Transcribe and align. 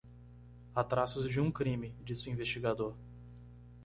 Há 0.73 0.83
traços 0.83 1.29
de 1.29 1.39
um 1.39 1.45
de 1.45 1.51
crime, 1.53 1.93
disse 2.03 2.27
o 2.27 2.31
investigador. 2.31 2.95